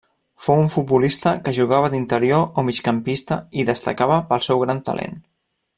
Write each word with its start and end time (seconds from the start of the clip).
Fou 0.43 0.61
un 0.61 0.69
futbolista 0.75 1.33
que 1.49 1.53
jugava 1.57 1.91
d'interior 1.95 2.59
o 2.61 2.65
migcampista 2.71 3.37
i 3.61 3.67
destacava 3.71 4.21
pel 4.33 4.47
seu 4.49 4.65
gran 4.65 4.81
talent. 4.91 5.19